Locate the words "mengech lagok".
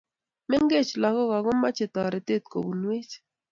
0.49-1.31